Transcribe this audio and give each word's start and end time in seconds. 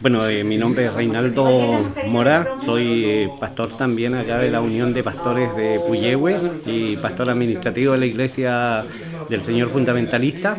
Bueno, 0.00 0.28
eh, 0.28 0.44
mi 0.44 0.56
nombre 0.56 0.86
es 0.86 0.94
Reinaldo 0.94 1.92
Mora, 2.06 2.58
soy 2.64 3.04
eh, 3.04 3.30
pastor 3.40 3.76
también 3.76 4.14
acá 4.14 4.38
de 4.38 4.48
la 4.48 4.60
Unión 4.60 4.94
de 4.94 5.02
Pastores 5.02 5.56
de 5.56 5.80
Puyehue 5.80 6.36
y 6.66 6.96
pastor 6.98 7.30
administrativo 7.30 7.94
de 7.94 7.98
la 7.98 8.06
Iglesia 8.06 8.84
del 9.28 9.42
Señor 9.42 9.70
Fundamentalista. 9.70 10.56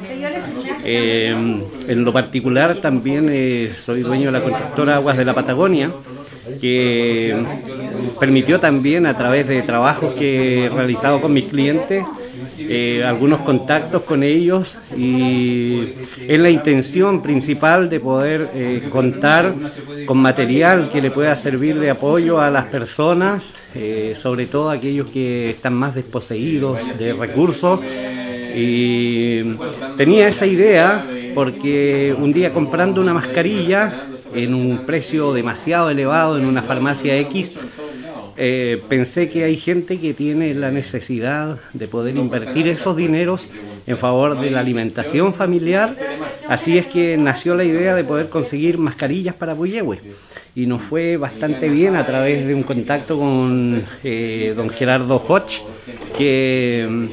Eh, 0.83 1.29
en 1.87 2.03
lo 2.03 2.11
particular 2.11 2.75
también 2.81 3.73
soy 3.85 4.01
dueño 4.01 4.25
de 4.25 4.31
la 4.33 4.43
constructora 4.43 4.95
Aguas 4.95 5.15
de 5.15 5.23
la 5.23 5.33
Patagonia, 5.33 5.89
que 6.61 7.35
permitió 8.19 8.59
también 8.59 9.05
a 9.05 9.17
través 9.17 9.47
de 9.47 9.61
trabajos 9.61 10.13
que 10.15 10.65
he 10.65 10.69
realizado 10.69 11.21
con 11.21 11.33
mis 11.33 11.45
clientes 11.45 12.03
eh, 12.61 13.03
algunos 13.05 13.39
contactos 13.41 14.03
con 14.03 14.21
ellos 14.21 14.75
y 14.95 15.93
es 16.27 16.39
la 16.39 16.49
intención 16.49 17.21
principal 17.21 17.89
de 17.89 17.99
poder 17.99 18.49
eh, 18.53 18.87
contar 18.91 19.55
con 20.05 20.17
material 20.17 20.89
que 20.89 21.01
le 21.01 21.09
pueda 21.09 21.35
servir 21.35 21.79
de 21.79 21.89
apoyo 21.89 22.41
a 22.41 22.49
las 22.49 22.65
personas, 22.65 23.53
eh, 23.73 24.15
sobre 24.21 24.45
todo 24.45 24.69
aquellos 24.69 25.09
que 25.09 25.51
están 25.51 25.73
más 25.73 25.95
desposeídos 25.95 26.79
de 26.97 27.13
recursos. 27.13 27.79
Y 28.55 29.41
tenía 29.95 30.27
esa 30.27 30.45
idea 30.45 31.05
porque 31.33 32.13
un 32.17 32.33
día 32.33 32.53
comprando 32.53 32.99
una 32.99 33.13
mascarilla 33.13 34.07
en 34.33 34.53
un 34.53 34.85
precio 34.85 35.33
demasiado 35.33 35.89
elevado 35.89 36.37
en 36.37 36.45
una 36.45 36.63
farmacia 36.63 37.17
X, 37.17 37.53
eh, 38.37 38.81
pensé 38.87 39.29
que 39.29 39.43
hay 39.43 39.57
gente 39.57 39.99
que 39.99 40.13
tiene 40.13 40.53
la 40.53 40.71
necesidad 40.71 41.57
de 41.73 41.87
poder 41.87 42.15
invertir 42.15 42.67
esos 42.67 42.95
dineros 42.95 43.49
en 43.85 43.97
favor 43.97 44.39
de 44.39 44.49
la 44.49 44.61
alimentación 44.61 45.33
familiar, 45.33 45.97
así 46.47 46.77
es 46.77 46.87
que 46.87 47.17
nació 47.17 47.55
la 47.55 47.65
idea 47.65 47.95
de 47.95 48.03
poder 48.03 48.29
conseguir 48.29 48.77
mascarillas 48.77 49.35
para 49.35 49.55
Puyehue 49.55 49.99
y 50.55 50.65
nos 50.65 50.81
fue 50.81 51.17
bastante 51.17 51.69
bien 51.69 51.95
a 51.95 52.05
través 52.05 52.45
de 52.45 52.55
un 52.55 52.63
contacto 52.63 53.17
con 53.17 53.83
eh, 54.03 54.53
don 54.55 54.69
Gerardo 54.69 55.17
Hodge, 55.17 55.61
que 56.17 56.87
mm, 56.89 57.05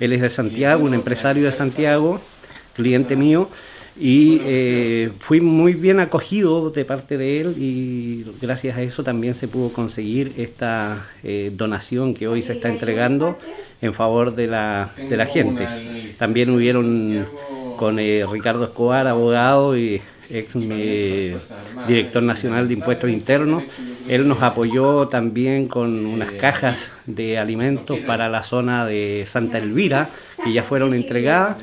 él 0.00 0.12
es 0.12 0.20
de 0.20 0.28
Santiago, 0.28 0.84
un 0.84 0.94
empresario 0.94 1.44
de 1.44 1.52
Santiago, 1.52 2.20
cliente 2.74 3.16
mío, 3.16 3.50
y 4.00 4.40
eh, 4.44 5.10
fui 5.18 5.40
muy 5.40 5.74
bien 5.74 5.98
acogido 5.98 6.70
de 6.70 6.84
parte 6.84 7.18
de 7.18 7.40
él 7.40 7.54
y 7.58 8.24
gracias 8.40 8.76
a 8.76 8.82
eso 8.82 9.02
también 9.02 9.34
se 9.34 9.48
pudo 9.48 9.72
conseguir 9.72 10.34
esta 10.36 11.08
eh, 11.24 11.50
donación 11.54 12.14
que 12.14 12.28
hoy 12.28 12.42
se 12.42 12.52
está 12.52 12.68
entregando 12.68 13.38
en 13.82 13.94
favor 13.94 14.34
de 14.36 14.46
la, 14.46 14.90
de 14.96 15.16
la 15.16 15.26
gente. 15.26 15.66
También 16.16 16.50
hubieron 16.50 17.26
con 17.76 17.98
eh, 17.98 18.24
Ricardo 18.30 18.64
Escobar, 18.64 19.08
abogado 19.08 19.76
y 19.76 20.00
ex 20.30 20.54
director 21.88 22.22
nacional 22.22 22.68
de 22.68 22.74
impuestos 22.74 23.10
internos. 23.10 23.64
Él 24.08 24.26
nos 24.26 24.42
apoyó 24.42 25.08
también 25.08 25.68
con 25.68 26.06
unas 26.06 26.32
cajas 26.32 26.78
de 27.06 27.38
alimentos 27.38 27.98
para 28.00 28.28
la 28.28 28.42
zona 28.42 28.86
de 28.86 29.24
Santa 29.26 29.58
Elvira, 29.58 30.08
que 30.42 30.52
ya 30.52 30.62
fueron 30.62 30.94
entregadas. 30.94 31.58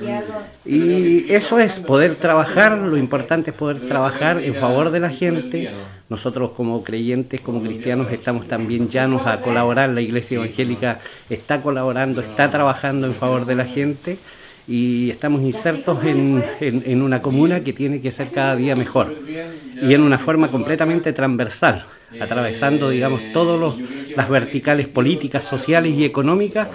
Y 0.65 1.31
eso 1.33 1.59
es 1.59 1.79
poder 1.79 2.15
trabajar, 2.15 2.77
lo 2.77 2.97
importante 2.97 3.49
es 3.49 3.55
poder 3.55 3.81
trabajar 3.81 4.43
en 4.43 4.55
favor 4.55 4.91
de 4.91 4.99
la 4.99 5.09
gente. 5.09 5.71
Nosotros 6.07 6.51
como 6.51 6.83
creyentes, 6.83 7.41
como 7.41 7.61
cristianos, 7.63 8.11
estamos 8.11 8.47
también 8.47 8.89
llanos 8.89 9.25
a 9.25 9.41
colaborar. 9.41 9.89
La 9.89 10.01
Iglesia 10.01 10.37
Evangélica 10.37 10.99
está 11.29 11.61
colaborando, 11.61 12.21
está 12.21 12.51
trabajando 12.51 13.07
en 13.07 13.15
favor 13.15 13.45
de 13.45 13.55
la 13.55 13.65
gente 13.65 14.19
y 14.67 15.09
estamos 15.11 15.41
insertos 15.41 15.99
en, 16.03 17.01
una 17.01 17.21
comuna 17.21 17.61
que 17.61 17.73
tiene 17.73 18.01
que 18.01 18.11
ser 18.11 18.31
cada 18.31 18.55
día 18.55 18.75
mejor 18.75 19.15
y 19.81 19.93
en 19.93 20.01
una 20.01 20.17
forma 20.17 20.49
completamente 20.49 21.13
transversal, 21.13 21.85
atravesando, 22.19 22.89
digamos, 22.89 23.21
todas 23.33 23.77
las 24.15 24.29
verticales 24.29 24.87
políticas, 24.87 25.45
sociales 25.45 25.93
y 25.93 26.05
económicas, 26.05 26.67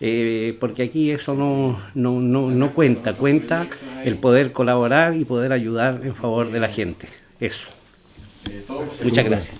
eh, 0.00 0.56
porque 0.60 0.84
aquí 0.84 1.10
eso 1.10 1.34
no, 1.34 1.80
no, 1.94 2.20
no, 2.20 2.50
no 2.50 2.72
cuenta, 2.72 3.14
cuenta 3.14 3.68
el 4.04 4.16
poder 4.16 4.52
colaborar 4.52 5.16
y 5.16 5.24
poder 5.24 5.52
ayudar 5.52 6.00
en 6.04 6.14
favor 6.14 6.50
de 6.50 6.60
la 6.60 6.68
gente. 6.68 7.08
Eso. 7.40 7.68
Muchas 9.02 9.24
gracias. 9.24 9.56